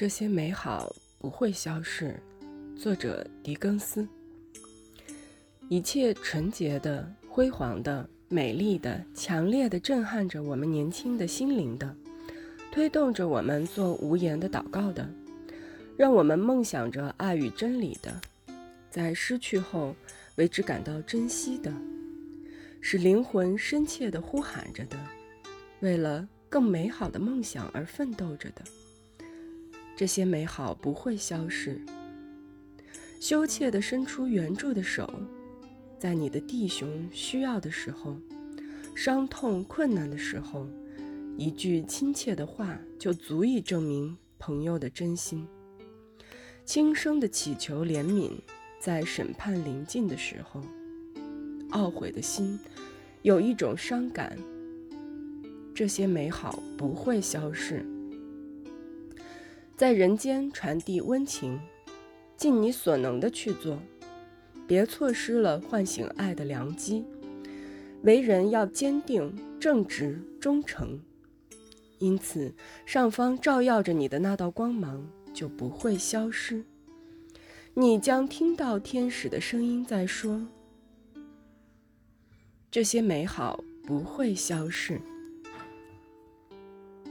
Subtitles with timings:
[0.00, 2.18] 这些美好不会消逝。
[2.74, 4.08] 作者狄更斯。
[5.68, 11.94] 一切纯洁的、辉煌的、美丽的、强烈的，震撼着我们年轻的心灵的，
[12.72, 15.06] 推动着我们做无言的祷告的，
[15.98, 18.18] 让我们梦想着爱与真理的，
[18.90, 19.94] 在失去后
[20.36, 21.70] 为之感到珍惜的，
[22.80, 24.96] 使灵魂深切地呼喊着的，
[25.80, 28.62] 为了更美好的梦想而奋斗着的。
[30.00, 31.78] 这些美好不会消逝。
[33.20, 35.06] 羞怯地伸出援助的手，
[35.98, 38.16] 在你的弟兄需要的时候、
[38.94, 40.66] 伤痛困难的时候，
[41.36, 45.46] 一句亲切的话就足以证明朋友的真心。
[46.64, 48.30] 轻声的祈求怜悯，
[48.80, 50.62] 在审判临近的时候，
[51.72, 52.58] 懊悔的心
[53.20, 54.34] 有一种伤感。
[55.74, 57.84] 这些美好不会消逝。
[59.80, 61.58] 在人间传递温情，
[62.36, 63.78] 尽你所能的去做，
[64.66, 67.02] 别错失了唤醒爱的良机。
[68.02, 71.00] 为人要坚定、正直、忠诚，
[71.98, 76.62] 因此上方照耀着你的那道光芒就不会消失。
[77.72, 80.46] 你将听到天使的声音在说
[82.70, 85.00] ：“这些美好不会消逝。”